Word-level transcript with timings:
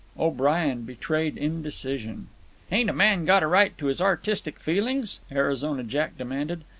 O'Brien 0.17 0.81
betrayed 0.81 1.37
indecision. 1.37 2.25
"Ain't 2.71 2.89
a 2.89 2.91
man 2.91 3.23
got 3.23 3.43
a 3.43 3.47
right 3.47 3.77
to 3.77 3.85
his 3.85 4.01
artistic 4.01 4.57
feelin's?" 4.59 5.19
Arizona 5.31 5.83
Jack 5.83 6.17
demanded. 6.17 6.63